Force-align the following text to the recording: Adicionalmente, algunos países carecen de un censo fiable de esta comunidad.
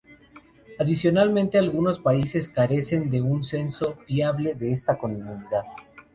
Adicionalmente, 0.79 1.59
algunos 1.59 1.99
países 1.99 2.49
carecen 2.49 3.11
de 3.11 3.21
un 3.21 3.43
censo 3.43 3.97
fiable 4.07 4.55
de 4.55 4.71
esta 4.73 4.97
comunidad. 4.97 5.61